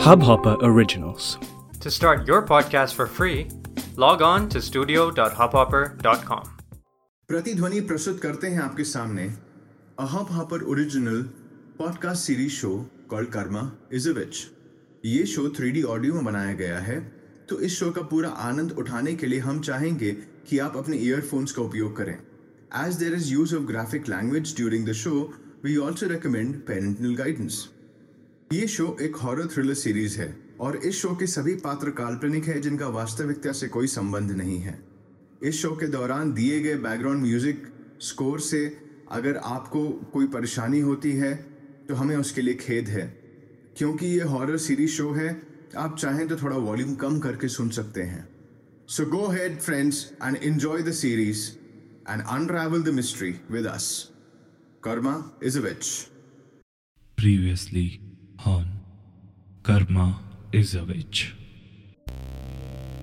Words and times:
Hubhopper 0.00 0.56
Originals. 0.62 1.36
To 1.80 1.90
start 1.90 2.26
your 2.26 2.40
podcast 2.42 2.94
for 2.94 3.06
free, 3.06 3.48
log 3.96 4.22
on 4.22 4.48
to 4.48 4.60
studio.hubhopper.com. 4.62 6.44
प्रतिध्वनि 7.28 7.80
प्रस्तुत 7.80 8.20
करते 8.20 8.46
हैं 8.46 8.60
आपके 8.62 8.84
सामने 8.84 9.26
a 9.98 10.06
Hub 10.12 10.30
Hopper 10.32 10.62
original 10.72 11.22
podcast 11.78 12.22
series 12.22 12.52
show 12.52 12.70
called 13.10 13.28
Karma 13.32 13.70
is 13.92 14.08
a 14.10 14.12
witch 14.12 14.40
ये 15.06 15.26
show 15.32 15.46
3D 15.58 15.82
audio 15.96 16.14
में 16.14 16.24
बनाया 16.24 16.54
गया 16.62 16.78
है 16.78 16.98
तो 17.50 17.58
इस 17.60 17.78
शो 17.78 17.90
का 17.90 18.02
पूरा 18.12 18.28
आनंद 18.46 18.72
उठाने 18.78 19.14
के 19.14 19.26
लिए 19.26 19.40
हम 19.48 19.60
चाहेंगे 19.68 20.12
कि 20.48 20.58
आप 20.68 20.76
अपने 20.76 20.96
ईयरफोन्स 20.98 21.52
का 21.52 21.62
उपयोग 21.62 21.96
करें 21.96 22.16
as 22.86 22.96
there 23.02 23.14
is 23.14 23.32
use 23.32 23.54
of 23.56 23.66
graphic 23.72 24.08
language 24.08 24.54
during 24.56 24.88
the 24.88 24.92
show 25.02 25.12
we 25.64 25.76
also 25.88 26.08
recommend 26.14 26.54
parental 26.66 27.14
guidance 27.16 27.60
ये 28.50 28.66
शो 28.66 28.96
एक 29.00 29.16
हॉरर 29.16 29.46
थ्रिलर 29.46 29.74
सीरीज़ 29.74 30.18
है 30.20 30.36
और 30.60 30.76
इस 30.76 30.94
शो 30.94 31.14
के 31.16 31.26
सभी 31.26 31.54
पात्र 31.56 31.90
काल्पनिक 31.90 32.44
है 32.44 32.60
जिनका 32.60 32.86
वास्तविकता 32.88 33.52
से 33.52 33.68
कोई 33.68 33.86
संबंध 33.86 34.30
नहीं 34.30 34.58
है। 34.58 34.74
इस 35.42 35.60
शो 35.62 35.70
के 35.76 35.86
दौरान 35.86 36.32
दिए 36.34 36.58
गए 36.60 36.74
बैकग्राउंड 36.76 37.22
म्यूज़िक 37.22 37.66
स्कोर 38.00 38.40
से 38.40 38.64
अगर 39.10 39.36
आपको 39.36 39.88
कोई 40.12 40.26
परेशानी 40.26 40.80
होती 40.80 41.12
है 41.12 41.34
तो 41.88 41.94
हमें 41.94 42.16
उसके 42.16 42.42
लिए 42.42 42.54
खेद 42.54 42.88
है। 42.88 43.06
क्योंकि 43.78 44.06
ये 44.06 44.24
हॉरर 44.24 44.56
सीरीज़ 44.58 44.90
शो 44.90 45.10
है, 45.12 45.30
आप 45.76 45.96
चाहें 45.98 46.26
तो 46.28 46.36
थोड़ा 46.36 46.56
वॉल्यूम 46.56 46.94
कम 46.96 47.18
करके 47.18 47.48
सुन 47.50 47.70
सकते 47.70 48.02
हैं। 48.02 48.28
So 48.88 49.06
go 49.06 49.26
ahead 49.28 49.58
friends 49.60 50.04
and 50.24 50.36
enjoy 50.36 50.82
the 50.82 50.92
series 50.96 51.48
and 52.10 52.22
unravel 52.22 52.82
the 52.82 52.94
mystery 52.94 53.34
with 53.50 53.66
us 53.68 53.90
Karma 54.82 55.18
is 55.44 55.58
a 55.58 55.62
witch 55.62 55.96
Previously 57.18 57.88
on 58.46 58.64
Karma 59.62 60.20
is 60.52 60.74
a 60.74 60.82
Witch. 60.84 61.20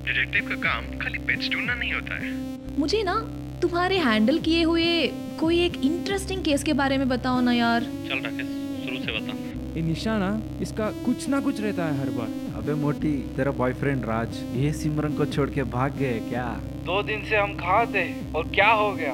Detective 0.06 0.48
का 0.50 0.56
काम 0.64 0.86
खाली 1.00 1.20
पेट्स 1.28 1.50
ढूंढना 1.50 1.74
नहीं 1.74 1.94
होता 1.94 2.16
है। 2.16 2.32
मुझे 2.80 3.02
ना 3.04 3.16
तुम्हारे 3.62 3.98
हैंडल 3.98 4.40
किए 4.40 4.64
हुए 4.64 5.08
कोई 5.40 5.60
एक 5.60 5.78
इंटरेस्टिंग 5.86 6.44
केस 6.44 6.64
के 6.64 6.74
बारे 6.74 6.98
में 6.98 7.08
बताओ 7.10 7.42
ना 7.42 7.54
यार। 7.54 7.82
चल 7.82 8.22
राकेश 8.26 8.48
शुरू 8.86 8.98
से 8.98 9.20
बता। 9.20 9.34
ये 9.76 9.82
निशाना 9.82 10.30
इसका 10.62 10.90
कुछ 11.06 11.28
ना 11.30 11.40
कुछ 11.40 11.62
रहता 11.62 11.86
है 11.86 12.00
हर 12.00 12.10
बार। 12.10 12.30
अबे 12.58 12.74
मोटी 12.74 13.14
तेरा 13.36 13.52
बॉयफ्रेंड 13.52 14.06
राज 14.06 14.40
ये 14.56 14.72
सिमरन 14.74 15.14
को 15.14 15.26
छोड़ 15.26 15.50
के 15.50 15.64
भाग 15.76 15.98
गए 15.98 16.20
क्या? 16.30 16.46
दो 16.86 17.02
दिन 17.04 17.26
से 17.26 17.36
हम 17.36 17.54
कहा 17.54 17.84
थे 17.86 18.06
और 18.32 18.48
क्या 18.48 18.72
हो 18.72 18.92
गया? 18.94 19.14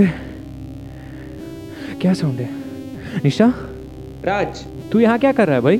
ए, 0.00 0.06
क्या 2.00 2.14
साउंड 2.14 2.40
है? 2.40 2.50
निशा? 3.24 3.46
राज। 4.26 4.64
तू 4.92 4.98
यहाँ 5.00 5.18
क्या 5.18 5.32
कर 5.32 5.46
रहा 5.46 5.56
है 5.56 5.62
भाई? 5.62 5.78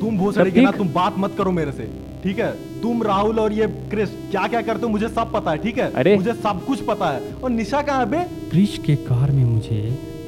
तुम 0.00 0.18
भोसड़ी 0.18 0.50
के 0.52 0.60
ना 0.60 0.70
तुम 0.70 0.88
बात 0.92 1.14
मत 1.18 1.34
करो 1.38 1.52
मेरे 1.52 1.72
से 1.72 1.88
ठीक 2.22 2.38
है? 2.38 2.50
तुम 2.82 3.02
राहुल 3.02 3.38
और 3.40 3.52
ये 3.52 3.66
क्रिस 3.90 4.10
क्या 4.30 4.46
क्या 4.48 4.60
करते 4.62 4.82
हो 4.82 4.88
मुझे 4.88 5.08
सब 5.08 5.32
पता 5.32 5.50
है 5.50 5.58
ठीक 5.58 5.78
है? 5.78 5.90
अरे। 5.92 6.16
मुझे 6.16 6.32
सब 6.34 6.64
कुछ 6.66 6.80
पता 6.86 7.10
है। 7.10 7.32
और 7.34 7.50
निशा 7.50 7.80
कहाँ 7.82 7.98
है 8.00 8.10
बे? 8.10 8.18
ब्रिज 8.50 8.76
के 8.86 8.96
कार 9.06 9.30
में 9.30 9.44
मुझे 9.44 9.80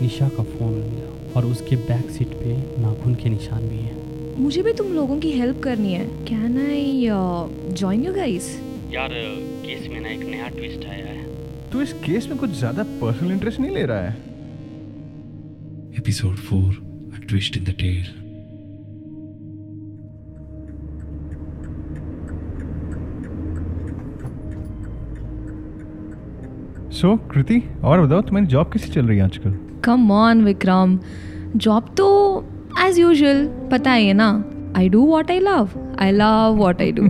निशा 0.02 0.28
का 0.28 0.42
फ़ोन 0.44 0.72
मिला 0.72 1.34
और 1.36 1.46
उसके 1.46 1.76
बैक 1.76 2.10
सीट 2.10 2.28
पे 2.34 2.56
नाखून 2.82 3.14
के 3.14 3.28
निशान 3.28 3.68
भी 3.68 3.76
हैं। 3.76 3.96
मुझे 4.38 4.62
भी 4.62 4.72
तुम 4.72 4.92
लोगों 4.94 5.18
की 5.18 5.30
हेल्प 5.32 5.62
करनी 5.62 5.92
है। 5.92 6.06
Can 6.24 6.58
I 6.66 7.08
join 7.72 8.04
you 8.04 8.12
guys 8.14 8.50
यार 8.92 9.10
केस 9.64 9.88
में 9.88 10.00
ना 10.00 10.08
एक 10.08 10.24
नया 10.24 10.48
ट्विस्ट 10.48 10.88
आया 10.88 11.06
है। 11.06 11.70
तू 11.70 11.80
इस 11.82 11.92
केस 12.04 12.28
में 12.28 12.38
कुछ 12.38 12.58
ज़्यादा 12.58 12.82
पर्सनल 13.00 13.32
इंटरेस्ट 13.32 13.60
नहीं 13.60 13.74
ले 13.74 13.84
रहा 13.84 14.00
है? 14.00 14.16
Episode 15.98 16.36
4 16.44 16.74
A 16.74 16.87
Twist 17.30 17.56
in 17.58 17.64
the 17.64 17.72
Tale. 17.80 18.06
So 26.98 27.16
Kriti 27.32 27.62
और 27.84 28.00
बताओ 28.06 28.20
तुम्हारी 28.22 28.46
जॉब 28.46 28.70
कैसी 28.72 28.90
चल 28.92 29.06
रही 29.06 29.18
है 29.18 29.24
आजकल? 29.24 29.54
कम 29.84 30.10
ऑन 30.12 30.42
विक्रम 30.44 30.98
जॉब 31.56 31.94
तो 31.98 32.08
एज 32.86 32.98
यूजुअल 32.98 33.46
पता 33.72 33.92
ही 33.92 34.06
है 34.06 34.14
ना? 34.14 34.30
I 34.76 34.88
do 34.88 35.04
what 35.06 35.30
I 35.30 35.38
love 35.40 35.68
I 36.00 36.12
love 36.12 36.56
what 36.58 36.80
I 36.82 36.92
do 36.92 37.08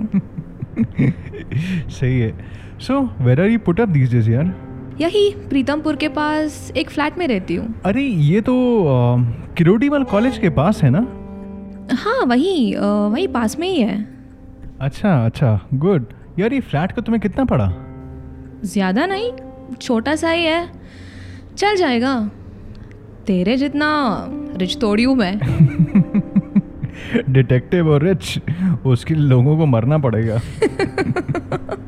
सही 1.91 2.19
है। 2.21 2.33
So 2.81 3.01
where 3.25 3.41
are 3.41 3.49
you 3.51 3.59
put 3.67 3.81
up 3.81 3.89
these 3.89 4.15
days 4.15 4.31
यार? 4.31 4.55
यही 5.01 5.31
प्रीतमपुर 5.49 5.97
के 5.97 6.09
पास 6.09 6.73
एक 6.77 6.91
फ्लैट 6.91 7.19
में 7.19 7.27
रहती 7.29 7.55
हूँ। 7.55 7.75
अरे 7.85 8.03
ये 8.03 8.41
तो 8.41 8.55
किरोडीमल 9.59 10.05
कॉलेज 10.05 10.39
के 10.39 10.49
पास 10.51 10.83
है 10.83 10.91
ना? 10.91 11.07
हाँ 11.95 12.21
वही 12.27 12.75
वही 12.77 13.27
पास 13.27 13.59
में 13.59 13.69
ही 13.69 13.81
है। 13.81 13.97
अच्छा 14.81 15.25
अच्छा 15.27 15.61
गुड। 15.75 16.07
यार 16.39 16.53
ये 16.53 16.61
फ्लैट 16.61 16.93
का 16.93 17.03
तुम्हें 17.03 17.21
कितना 17.21 17.45
पड़ा? 17.45 17.73
ज़्यादा 18.65 19.07
नहीं 19.07 19.31
छोटा 19.75 20.15
सा 20.17 20.31
ही 20.31 20.45
है। 20.45 20.71
चल 21.57 21.77
जाएगा। 21.77 22.31
तेरे 23.27 23.57
जितना 23.57 23.89
रिच 24.57 24.77
तोड़ी 24.81 25.03
हूँ 25.03 25.17
मैं। 25.17 25.39
डिटेक्टिव 27.29 27.89
और 27.89 28.03
रिच 28.03 28.39
उसके 28.87 29.15
लोगों 29.15 29.57
को 29.59 29.67
मरना 29.67 29.99
पड़ेगा। 29.99 30.41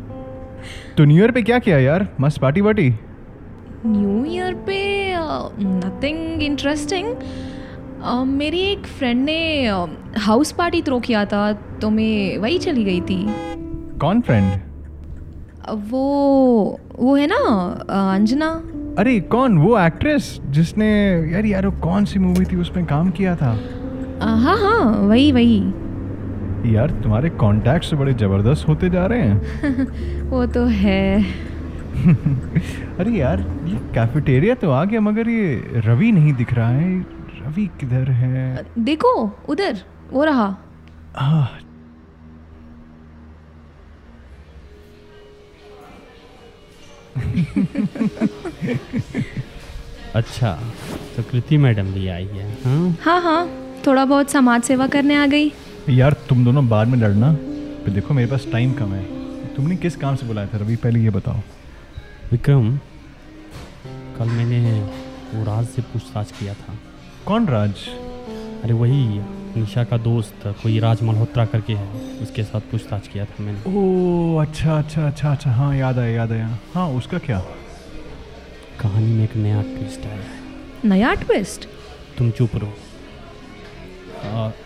तो 1.00 1.04
न्यू 1.04 1.18
ईयर 1.18 1.30
पे 1.30 1.40
क्या 1.42 1.58
किया 1.58 1.76
यार? 1.78 2.06
मस्त 2.20 2.40
पार्टी 2.40 2.60
वार्टी 2.60 2.88
न्यू 3.86 4.24
ईयर 4.32 4.54
पे 4.66 4.80
नथिंग 5.58 6.42
इंटरेस्टिंग 6.42 7.06
मेरी 8.28 8.60
एक 8.62 8.86
फ्रेंड 8.98 9.24
ने 9.24 9.38
हाउस 10.20 10.52
पार्टी 10.52 10.82
थ्रो 10.82 10.98
किया 11.00 11.24
था 11.24 11.52
तो 11.82 11.90
मैं 11.90 12.36
वही 12.38 12.58
चली 12.58 12.84
गई 12.84 13.00
थी। 13.00 13.18
कौन 13.98 14.20
फ्रेंड 14.20 14.52
वो 15.90 16.04
वो 16.98 17.14
है 17.16 17.26
ना 17.26 17.40
अंजना। 18.14 18.50
अरे 18.98 19.18
कौन? 19.32 19.58
वो 19.58 19.78
एक्ट्रेस 19.78 20.38
जिसने 20.50 20.90
यार 21.32 21.46
यार 21.46 21.66
वो 21.66 21.72
कौन 21.80 22.04
सी 22.04 22.18
मूवी 22.18 22.44
थी 22.44 22.56
उसमें 22.56 22.84
काम 22.86 23.10
किया 23.10 23.36
था? 23.36 23.58
हाँ 24.22 24.56
हाँ 24.58 24.84
वही 25.08 25.32
वही। 25.32 25.60
यार 26.66 26.90
तुम्हारे 27.02 27.28
कॉन्टैक्ट्स 27.40 27.92
बड़े 27.94 28.12
ज़बरदस्त 28.14 28.68
होते 28.68 28.90
जा 28.90 29.06
रहे 29.06 29.22
हैं। 29.22 30.24
वो 30.30 30.44
तो 30.46 30.64
है। 30.64 31.22
अरे 33.00 33.10
यार 33.12 33.40
ये 33.66 33.76
कैफेटेरिया 33.94 34.54
तो 34.54 34.70
आ 34.70 34.84
गया 34.84 35.00
मगर 35.00 35.28
ये 35.28 35.80
रवि 35.86 36.12
नहीं 36.12 36.32
दिख 36.34 36.54
रहा 36.54 36.68
है। 36.68 37.00
रवि 37.40 37.66
किधर 37.80 38.10
है? 38.10 38.64
देखो 38.78 39.12
उधर 39.48 39.78
वो 40.12 40.24
रहा। 40.24 40.56
आह, 41.18 41.46
अच्छा 50.14 50.52
तो 51.16 51.22
कृति 51.22 51.56
मैडम 51.56 51.92
भी 51.92 52.08
आई 52.08 52.26
है 52.26 52.52
हाँ? 52.64 52.96
हाँ 53.02 53.20
हाँ 53.22 53.48
थोड़ा 53.86 54.04
बहुत 54.04 54.30
समाज 54.30 54.62
सेवा 54.62 54.86
करने 54.86 55.16
आ 55.16 55.26
गई। 55.26 55.52
यार 55.88 56.12
तुम 56.28 56.44
दोनों 56.44 56.68
बाद 56.68 56.88
में 56.88 56.98
लड़ना। 56.98 57.32
फिर 57.84 57.94
देखो 57.94 58.14
मेरे 58.14 58.30
पास 58.30 58.46
टाइम 58.52 58.72
कम 58.72 58.92
है। 58.92 59.04
तुमने 59.54 59.76
किस 59.76 59.96
काम 59.96 60.16
से 60.16 60.26
बुलाया 60.26 60.46
था? 60.46 60.58
रवि 60.58 60.76
पहले 60.76 61.00
ये 61.00 61.10
बताओ। 61.10 61.40
विक्रम 62.32 62.76
कल 64.18 64.28
मैंने 64.28 64.80
वो 65.34 65.44
राज 65.44 65.66
से 65.66 65.82
पूछताछ 65.82 66.32
किया 66.32 66.54
था। 66.54 66.74
कौन 67.26 67.46
राज? 67.46 67.72
अरे 68.64 68.72
वही 68.72 69.20
निशा 69.56 69.84
का 69.84 69.96
दोस्त 69.98 70.46
कोई 70.62 70.78
राज 70.78 71.02
मल्होत्रा 71.02 71.44
करके 71.44 71.72
है। 71.72 71.88
उसके 72.22 72.42
साथ 72.42 72.60
पूछताछ 72.60 73.08
किया 73.08 73.24
था 73.24 73.44
मैंने। 73.44 73.76
ओ 73.76 74.36
अच्छा 74.36 74.78
अच्छा 74.78 75.06
अच्छा 75.06 75.32
अच्छा। 75.32 75.50
हाँ 75.50 75.76
याद 75.76 75.98
आया 75.98 76.10
याद 76.10 76.32
आया। 76.32 76.58
हाँ 76.74 76.88
उसका 76.88 77.18
क्या? 77.18 77.38
कहानी 78.80 79.12
में 79.12 79.24
एक 79.24 79.36
नया 79.36 79.62
ट्विस्ट 79.62 80.06
आया 80.06 80.14
है। 80.14 80.38
नया 80.84 81.14
ट्विस्ट 81.14 81.68
तुम 82.18 82.30
चुप 82.30 82.56
रहो। 82.56 82.72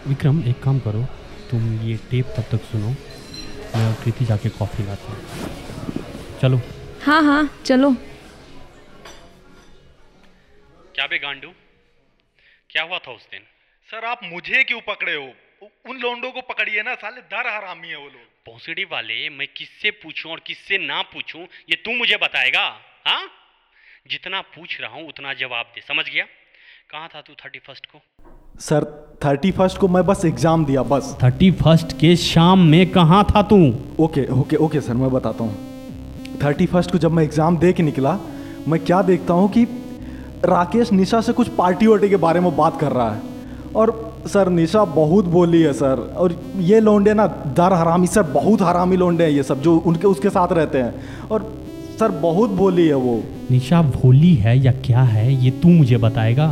विक्रम 0.08 0.42
एक 0.48 0.62
काम 0.62 0.78
करो 0.80 1.02
तुम 1.50 1.72
ये 1.82 1.96
टेप 2.10 2.32
तब 2.36 2.44
तक 2.52 2.64
सुनो। 2.64 2.88
मैं 2.88 3.86
और 3.86 3.94
कृति 4.04 4.24
जाके 4.24 4.48
कॉफ़ी 4.48 4.84
लाते 4.84 5.12
हैं। 5.12 6.38
चलो। 6.40 6.60
हाँ 7.04 7.22
हाँ 7.22 7.42
चलो। 7.66 7.90
क्या 10.94 11.06
बे 11.06 11.18
गांडू? 11.18 11.48
क्या 12.70 12.82
हुआ 12.82 12.98
था 12.98 13.12
उस 13.12 13.26
दिन? 13.30 13.40
सर 13.88 14.04
आप 14.04 14.20
मुझे 14.24 14.62
क्यों 14.64 14.80
पकड़े 14.80 15.14
हो? 15.14 15.32
उन 15.88 15.98
लोंडों 15.98 16.30
को 16.32 16.40
पकड़िए 16.40 16.82
ना 16.82 16.94
साले 16.94 17.20
दर 17.32 17.46
हरामी 17.46 17.88
है 17.88 17.96
वो 17.96 18.06
लोग। 18.06 18.52
भोसड़ी 18.52 18.84
वाले 18.84 19.28
मैं 19.30 19.46
किससे 19.56 19.90
पूछूँ 20.02 20.30
और 20.32 20.40
किससे 20.46 20.78
ना 20.78 21.00
पूछूँ 21.12 21.42
ये 21.70 21.76
तू 21.76 21.92
मुझे 21.98 22.16
बताएगा 22.16 22.64
हाँ? 23.06 23.30
जितना 24.10 24.40
पूछ 24.54 24.80
रहा 24.80 24.94
हूँ 24.94 25.08
उतना 25.08 25.32
जवाब 25.34 25.72
दे। 25.74 25.80
समझ 25.80 26.04
गया? 26.08 26.24
कहाँ 26.90 27.08
था 27.14 27.20
तू 27.20 27.34
थर्टी 27.34 27.58
फ़र्स्ट 27.58 27.86
को? 27.86 28.00
सर 28.54 28.84
थर्टी 29.24 29.50
फ़र्स्ट 29.50 29.78
को 29.78 29.88
मैं 29.88 30.04
बस 30.06 30.24
एग्ज़ाम 30.24 30.64
दिया 30.64 30.82
बस। 30.82 31.16
थर्टी 31.22 31.50
फ़र्स्ट 31.52 31.92
के 31.98 32.14
शाम 32.16 32.58
में 32.64 32.90
कहाँ 32.90 33.22
था 33.26 33.42
तू? 33.42 33.56
ओके 34.00 34.26
ओके 34.32 34.56
ओके 34.56 34.80
सर 34.80 34.94
मैं 34.94 35.10
बताता 35.10 35.44
हूँ। 35.44 36.36
थर्टी 36.42 36.66
फ़र्स्ट 36.66 36.90
को 36.92 36.98
जब 36.98 37.12
मैं 37.12 37.24
एग्ज़ाम 37.24 37.56
दे 37.58 37.72
के 37.72 37.82
निकला 37.82 38.16
मैं 38.68 38.80
क्या 38.84 39.00
देखता 39.02 39.34
हूँ 39.34 39.48
कि 39.48 39.64
राकेश 40.44 40.92
निशा 40.92 41.20
से 41.20 41.32
कुछ 41.32 41.48
पार्टी 41.56 41.86
वार्टी 41.86 42.08
के 42.08 42.16
बारे 42.16 42.40
में 42.40 42.56
बात 42.56 42.78
कर 42.80 42.92
रहा 42.92 43.10
है। 43.10 43.20
और 43.76 43.92
सर 44.26 44.48
निशा 44.50 44.84
बहुत 44.94 45.24
बोली 45.26 45.62
है 45.62 45.72
सर 45.72 46.00
और 46.16 46.38
ये 46.62 46.80
लोंडे 46.80 47.14
ना 47.14 47.26
दर 47.56 47.72
हरामी 47.72 48.06
सर 48.06 48.22
बहुत 48.32 48.62
हरामी 48.62 48.96
लोंडे 48.96 49.24
हैं 49.24 49.30
ये 49.30 49.42
सब 49.42 49.62
जो 49.62 49.76
उनके 49.76 50.06
उसके 50.06 50.30
साथ 50.30 50.52
रहते 50.52 50.78
हैं। 50.78 51.28
और 51.28 51.52
सर 51.98 52.10
बहुत 52.20 52.50
बोली 52.52 52.86
है 52.86 52.94
वो। 52.96 53.22
निशा 53.50 53.82
भोली 53.90 54.34
है 54.36 54.56
या 54.58 54.72
क्या 54.84 55.02
है 55.02 55.32
ये 55.34 55.50
तू 55.62 55.68
मुझे 55.70 55.96
बताएगा। 55.98 56.48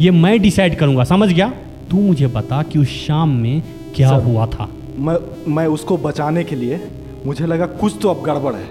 ये 0.00 0.10
मैं 0.10 0.38
डिसाइड 0.42 0.78
करूँगा 0.78 1.04
समझ 1.04 1.28
गया? 1.32 1.48
तू 1.90 2.00
मुझे 2.00 2.26
बता 2.26 2.62
कि 2.62 2.78
उस 2.78 2.88
शाम 3.06 3.30
में 3.30 3.62
क्या 3.96 4.08
सर, 4.08 4.24
हुआ 4.24 4.46
था। 4.46 4.68
मैं 4.98 5.16
मैं 5.54 5.66
उसको 5.66 5.96
बचाने 5.96 6.44
के 6.44 6.56
लिए 6.56 6.80
मुझे 7.26 7.46
लगा 7.46 7.66
कुछ 7.66 7.98
तो 8.02 8.08
अब 8.08 8.22
गड़बड़ 8.22 8.54
है। 8.54 8.66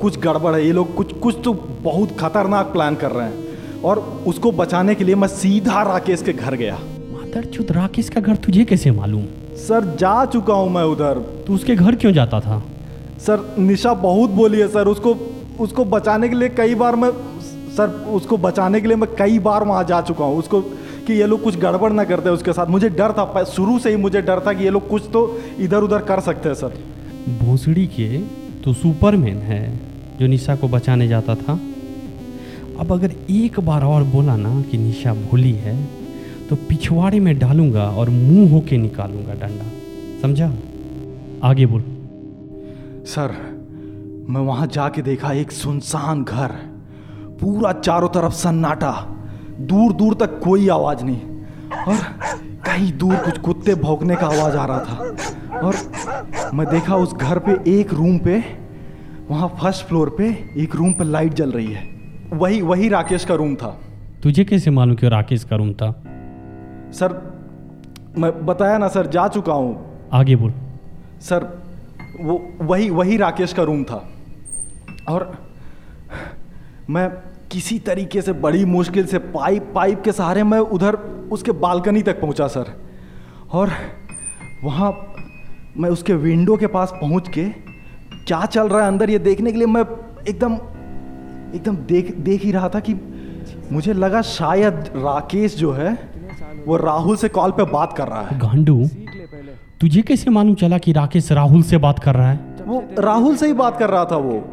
कुछ 0.00 0.18
गड़बड़ 0.18 0.54
है 0.54 0.64
ये 0.66 0.72
लोग 0.72 0.94
कुछ 0.94 1.12
कुछ 1.12 1.36
तो 1.44 1.52
बहुत 1.82 2.16
खतरनाक 2.20 2.66
प्लान 2.66 2.94
कर 2.94 3.10
रहे 3.10 3.26
हैं। 3.26 3.80
और 3.82 3.98
उसको 4.26 4.52
बचाने 4.52 4.94
के 4.94 5.04
लिए 5.04 5.14
मैं 5.14 5.28
सीधा 5.28 5.82
राकेश 5.82 6.22
के 6.22 6.32
घर 6.32 6.54
गया। 6.54 6.78
मातर 7.12 7.44
चुत 7.44 7.70
राकेश 7.72 8.08
का 8.08 8.20
घर 8.20 8.36
तुझे 8.36 8.64
कैसे 8.64 8.90
मालूम? 8.90 9.24
सर 9.58 9.96
जा 10.00 10.24
चुका 10.24 10.54
हूँ 10.54 10.70
मैं 10.70 10.82
उधर। 10.82 11.18
तू 11.46 11.54
उसके 11.54 11.76
घर 11.76 11.96
क्यों 11.96 12.12
जाता 12.12 12.40
था? 12.40 12.62
सर 13.18 13.54
निशा 13.58 13.94
बहुत 13.94 14.30
बोली 14.30 14.58
है 14.58 14.68
सर। 14.68 14.88
उसको 14.88 15.16
उसको 15.60 15.84
बचाने 15.86 16.28
के 16.28 16.36
लिए 16.36 16.48
कई 16.48 16.74
बार 16.74 16.96
मैं 16.96 17.10
सर 17.78 17.88
उसको 18.12 18.36
बचाने 18.38 18.80
के 18.80 18.88
लिए 18.88 18.96
मैं 18.96 19.08
कई 19.16 19.38
बार 19.38 19.64
वहाँ 19.64 19.84
जा 19.84 20.00
चुका 20.02 20.24
हूँ। 20.24 20.38
उसको 20.38 20.60
कि 21.06 21.14
ये 21.14 21.26
लोग 21.26 21.42
कुछ 21.42 21.56
गड़बड़ 21.58 21.92
ना 21.92 22.04
करते 22.04 22.30
उसके 22.30 22.52
साथ। 22.52 22.66
मुझे 22.68 22.88
डर 22.90 23.12
था 23.12 23.44
शुरू 23.46 23.78
से 23.78 23.90
ही 23.90 23.96
मुझे 23.96 24.22
डर 24.22 24.40
था 24.46 24.52
कि 24.52 24.64
ये 24.64 24.70
लोग 24.70 24.88
कुछ 24.88 25.08
तो 25.12 25.20
इधर 25.60 25.82
उधर 25.82 26.02
कर 26.04 26.20
सकते 26.20 26.48
हैं 26.48 26.56
सर। 26.56 26.78
भोसड़ी 27.38 27.86
के 27.86 28.08
तो 28.64 28.72
सुपरमैन 28.74 29.38
है 29.42 29.62
जो 30.20 30.26
निशा 30.26 30.56
को 30.56 30.68
बचाने 30.68 31.08
जाता 31.08 31.34
था। 31.34 31.58
अब 32.80 32.92
अगर 32.92 33.12
एक 33.30 33.58
बार 33.60 33.84
और 33.84 34.04
बोला 34.06 34.36
ना 34.36 34.60
कि 34.62 34.78
निशा 34.78 35.14
भूली 35.14 35.52
है 35.52 35.76
तो 36.48 36.56
पिछवाड़े 36.68 37.20
में 37.20 37.38
डालूँगा 37.38 37.84
और 37.90 38.10
मुँह 38.10 38.50
होके 38.50 38.76
निकालूँगा 38.76 39.34
डंडा। 39.36 39.70
समझा? 40.22 40.52
आगे 41.44 41.66
बोल। 41.66 41.82
सर 43.06 43.36
मैं 44.28 44.40
वहाँ 44.42 44.66
जाके 44.66 45.02
देखा 45.02 45.32
एक 45.32 45.52
सुनसान 45.52 46.24
घर। 46.24 46.54
पूरा 47.40 47.72
चारों 47.72 48.08
तरफ़ 48.08 48.32
सन्नाटा। 48.32 48.92
दूर 49.60 49.92
दूर 49.92 50.14
तक 50.14 50.40
कोई 50.44 50.68
आवाज़ 50.68 51.04
नहीं। 51.04 51.20
और 51.88 51.96
कहीं 52.66 52.92
दूर 52.98 53.16
कुछ 53.16 53.38
कुत्ते 53.38 53.74
भौंकने 53.74 54.16
का 54.16 54.26
आवाज़ 54.26 54.56
आ 54.56 54.64
रहा 54.64 54.78
था। 54.78 55.16
और 55.58 55.74
मैं 56.54 56.66
देखा 56.66 56.96
उस 56.96 57.14
घर 57.14 57.38
पे 57.38 57.80
एक 57.80 57.94
रूम 57.94 58.18
पे 58.18 58.44
वहाँ 59.30 59.48
फ़र्स्ट 59.48 59.86
फ्लोर 59.86 60.14
पे 60.18 60.50
एक 60.56 60.74
रूम 60.74 60.92
पे 60.92 61.04
लाइट 61.04 61.34
जल 61.34 61.52
रही 61.52 61.72
है। 61.72 61.88
वही 62.32 62.62
वही 62.62 62.88
राकेश 62.88 63.24
का 63.24 63.34
रूम 63.34 63.54
था। 63.54 63.80
तुझे 64.22 64.44
कैसे 64.44 64.70
मालूम 64.70 64.96
कि 64.96 65.08
राकेश 65.08 65.44
का 65.44 65.56
रूम 65.56 65.72
था? 65.72 65.90
सर 66.92 67.38
मैं 68.18 68.46
बताया 68.46 68.78
ना 68.78 68.88
सर 68.88 69.06
जा 69.06 69.28
चुका 69.28 69.52
हूँ। 69.52 70.00
आगे 70.12 70.36
बोल। 70.36 70.52
सर 71.20 71.62
वो 72.20 72.48
वही 72.60 72.90
वही 72.90 73.16
राकेश 73.16 73.52
का 73.52 73.62
रूम 73.62 73.84
था। 73.84 74.08
और 75.08 75.47
मैं 76.90 77.08
किसी 77.50 77.78
तरीके 77.78 78.22
से 78.22 78.32
बड़ी 78.32 78.64
मुश्किल 78.64 79.06
से 79.06 79.18
पाइप 79.18 79.72
पाइप 79.74 80.02
के 80.02 80.12
सहारे 80.12 80.42
मैं 80.42 80.58
उधर 80.58 80.94
उसके 81.32 81.52
बालकनी 81.52 82.02
तक 82.02 82.20
पहुँचा 82.20 82.46
सर। 82.46 82.72
और 83.52 83.70
वहाँ 84.64 84.90
मैं 85.76 85.90
उसके 85.90 86.14
विंडो 86.14 86.56
के 86.56 86.66
पास 86.66 86.92
पहुँच 86.94 87.28
के 87.28 87.44
क्या 88.24 88.44
चल 88.46 88.68
रहा 88.68 88.80
है 88.80 88.88
अंदर 88.88 89.10
ये 89.10 89.18
देखने 89.18 89.52
के 89.52 89.58
लिए 89.58 89.66
मैं 89.66 89.82
एकदम 90.28 90.54
एकदम 91.54 91.76
देख 91.86 92.14
देख 92.18 92.44
ही 92.44 92.52
रहा 92.52 92.68
था 92.68 92.80
कि 92.80 92.94
मुझे 93.72 93.92
लगा 93.92 94.22
शायद 94.22 94.74
राकेश 94.96 95.56
जो 95.56 95.72
है 95.72 95.92
वो 96.66 96.76
राहुल 96.76 97.16
से 97.16 97.28
कॉल 97.28 97.50
पे 97.50 97.64
बात 97.64 97.92
कर 97.92 98.08
रहा 98.08 98.22
है। 98.22 98.38
गांडू 98.38 98.86
तुझे 99.80 100.02
कैसे 100.02 100.30
मालूम 100.30 100.54
चला 100.54 100.78
कि 100.78 100.92
राकेश 100.92 101.32
राहुल 101.32 101.62
से 101.62 101.78
बात 101.78 101.98
कर 101.98 102.14
रहा 102.14 102.30
है? 102.30 102.56
वो 102.66 102.84
राहुल 102.98 103.36
से 103.36 103.46
ही 103.46 103.52
बात 103.52 103.78
कर 103.78 103.90
रहा 103.90 104.04
था 104.04 104.16
वो। 104.16 104.44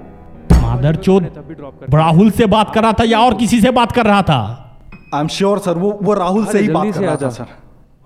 मादर 0.75 0.95
चोद 0.95 1.87
राहुल 1.93 2.31
से 2.31 2.45
बात 2.45 2.73
कर 2.73 2.81
रहा 2.83 2.93
था 2.93 3.03
या 3.03 3.19
और 3.19 3.33
किसी 3.35 3.61
से 3.61 3.71
बात 3.71 3.91
कर 3.91 4.05
रहा 4.05 4.21
था? 4.21 4.39
आई 5.13 5.21
एम 5.21 5.27
श्योर 5.27 5.59
सर 5.59 5.77
वो 5.77 5.99
वो 6.03 6.13
राहुल 6.13 6.45
से 6.45 6.59
ही 6.59 6.67
बात 6.67 6.93
कर 6.93 7.01
रहा 7.01 7.15
था 7.15 7.29
सर 7.29 7.45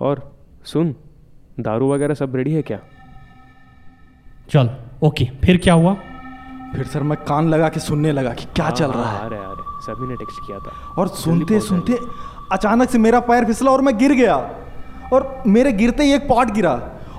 और 0.00 0.32
सुन 0.64 0.94
दारू 1.60 1.92
वगैरह 1.92 2.14
सब 2.14 2.36
रेडी 2.36 2.52
है 2.52 2.62
क्या? 2.62 2.78
चल 4.50 4.70
ओके 5.02 5.24
फिर 5.44 5.56
क्या 5.56 5.74
हुआ? 5.74 5.94
फिर 6.74 6.86
सर 6.86 7.02
मैं 7.02 7.18
कान 7.18 7.48
लगा 7.48 7.68
के 7.68 7.80
सुनने 7.80 8.12
लगा 8.12 8.32
कि 8.34 8.44
क्या 8.54 8.70
चल 8.70 8.90
रहा 8.90 9.10
है 9.12 9.26
अरे 9.26 9.36
अरे 9.36 9.62
सभी 9.82 10.06
ने 10.06 10.14
टेक्स्ट 10.14 10.46
किया 10.46 10.58
था। 10.58 10.72
और 10.98 11.08
सुनते 11.08 11.60
सुनते 11.60 11.98
अचानक 12.52 12.90
से 12.90 12.98
मेरा 12.98 13.20
पैर 13.20 13.44
फिसला 13.44 13.70
और 13.70 13.80
मैं 13.80 13.96
गिर 13.98 14.12
गया। 14.12 14.36
और 15.12 15.42
मेरे 15.46 15.72
गिरते 15.72 16.04
ही 16.04 16.12
एक 16.12 16.28
पॉट 16.28 16.50
गिरा। 16.50 16.72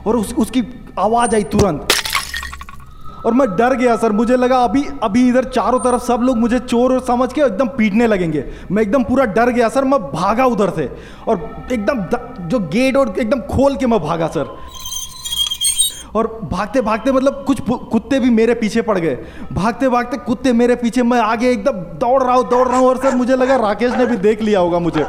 और 0.07 0.15
उस, 0.15 0.33
उसकी 0.33 0.63
आवाज़ 0.99 1.35
आई 1.35 1.43
तुरंत। 1.43 1.87
और 3.25 3.33
मैं 3.33 3.47
डर 3.55 3.73
गया, 3.75 3.95
सर। 3.97 4.11
मुझे 4.11 4.35
लगा 4.37 4.57
अभी 4.63 4.83
अभी 5.03 5.27
इधर 5.29 5.43
चारों 5.45 5.79
तरफ़ 5.79 6.03
सब 6.03 6.21
लोग 6.21 6.37
मुझे 6.37 6.59
चोर 6.59 6.93
और 6.93 6.99
समझ 7.05 7.31
के 7.33 7.41
एकदम 7.41 7.67
पीटने 7.77 8.07
लगेंगे। 8.07 8.43
मैं 8.71 8.81
एकदम 8.83 9.03
पूरा 9.03 9.25
डर 9.27 9.49
गया, 9.49 9.69
सर। 9.69 9.83
मैं 9.85 9.99
भागा 10.11 10.45
उधर 10.47 10.69
से 10.69 10.89
और 11.27 11.65
एकदम 11.71 12.47
जो 12.47 12.59
गेट 12.67 12.97
और 12.97 13.13
एकदम 13.19 13.39
खोल 13.47 13.75
के 13.75 13.87
मैं 13.87 13.99
भागा, 14.01 14.27
सर। 14.27 14.55
और 16.15 16.27
भागते 16.43 16.81
भागते 16.81 17.11
मतलब 17.11 17.43
कुछ 17.47 17.59
कुत्ते 17.69 18.19
भी 18.19 18.29
मेरे 18.29 18.53
पीछे 18.55 18.81
पड़ 18.81 18.97
गए। 18.97 19.15
भागते 19.53 19.89
भागते 19.89 20.17
कुत्ते 20.17 20.53
मेरे 20.53 20.75
पीछे 20.75 21.03
मैं 21.03 21.19
आगे 21.21 21.49
एकदम 21.51 21.79
दौड़ 21.99 22.21
रहा 22.23 22.33
हूँ, 22.35 22.49
दौड़ 22.49 22.67
रहा 22.67 22.77
हूँ 22.77 22.87
और 22.87 22.97
सर 22.97 23.15
मुझे 23.15 23.35
लगा 23.35 23.55
राकेश 23.57 23.93
ने 23.93 24.05
भी 24.05 24.17
देख 24.19 24.41
लिया 24.41 24.59
होगा 24.59 24.79
मुझे। 24.79 25.05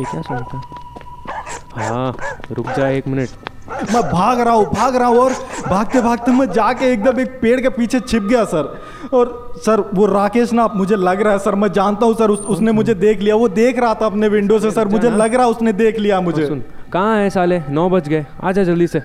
क्या 0.00 0.22
सुनता 0.22 0.60
हाँ 1.76 2.14
रुक 2.52 2.66
जा 2.68 2.88
एक 2.88 3.08
मिनट। 3.08 3.28
मैं 3.68 4.02
भाग 4.02 4.40
रहा 4.40 4.54
हूँ 4.54 4.64
भाग 4.66 4.96
रहा 4.96 5.08
हूँ 5.08 5.18
और 5.18 5.32
भागते 5.68 6.00
भागते 6.00 6.32
मैं 6.32 6.46
जाके 6.52 6.92
एकदम 6.92 7.20
एक 7.20 7.38
पेड़ 7.42 7.60
के 7.60 7.68
पीछे 7.68 8.00
छिप 8.00 8.22
गया 8.22 8.44
सर। 8.44 8.82
और 9.12 9.54
सर 9.56 9.80
वो 9.94 10.06
राकेश 10.06 10.52
ना 10.52 10.66
मुझे 10.74 10.96
लग 10.96 11.20
रहा 11.20 11.32
है 11.32 11.38
सर 11.38 11.54
मैं 11.54 11.72
जानता 11.72 12.06
हूँ 12.06 12.14
सर 12.14 12.30
उस, 12.30 12.40
उसने 12.40 12.72
मुझे 12.72 12.94
देख 12.94 13.20
लिया। 13.20 13.36
वो 13.36 13.48
देख 13.48 13.78
रहा 13.78 13.94
था 13.94 14.06
अपने 14.06 14.28
विंडो 14.28 14.58
से 14.58 14.70
सर 14.70 14.88
मुझे 14.88 15.10
लग 15.10 15.34
रहा 15.34 15.46
उसने 15.46 15.72
देख 15.72 15.98
लिया 15.98 16.20
मुझे। 16.20 16.46
कहाँ 16.92 17.16
है 17.18 17.30
साले? 17.30 17.60
नौ 17.68 17.88
बज 17.90 18.08
गए। 18.08 18.26
आ 18.42 18.52
जा 18.52 18.62
जल्दी 18.62 18.86
से। 18.86 19.00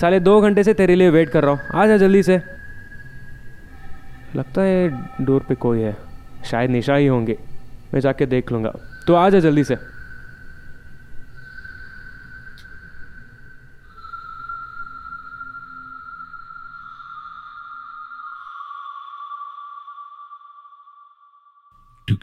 साले 0.00 0.20
दो 0.20 0.40
घंटे 0.40 0.64
से 0.64 0.74
तेरे 0.74 0.94
लिए 0.94 1.10
वेट 1.10 1.30
कर 1.30 1.44
रहा 1.44 1.52
हूँ। 1.52 1.60
आ 1.74 1.86
जा 1.86 1.96
जल्दी 1.96 2.22
से। 2.22 2.40
लगता 4.36 4.62
है 4.62 4.88
डोर 5.20 5.44
पे 5.48 5.54
कोई 5.54 5.80
है। 5.80 5.96
शायद 6.50 6.70
निशा 6.70 6.94
ही 6.94 7.06
होंगे। 7.06 7.38
मैं 7.94 8.00
जाके 8.00 8.26
देख 8.26 8.52
लूँगा। 8.52 8.72
तो 9.06 9.14
आ 9.14 9.28
जा 9.30 9.38
जल्दी 9.38 9.64
से। 9.64 9.76